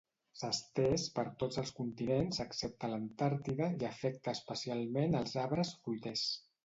S'ha 0.37 0.47
estès 0.53 1.03
per 1.17 1.25
tots 1.43 1.59
els 1.63 1.73
continents 1.81 2.41
excepte 2.45 2.89
l'Antàrtida 2.93 3.69
i 3.83 3.89
afecta 3.93 4.35
especialment 4.39 5.19
els 5.21 5.37
arbres 5.47 5.75
fruiters. 5.85 6.25